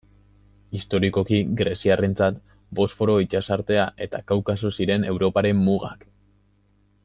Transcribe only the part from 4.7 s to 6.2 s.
ziren Europaren mugak.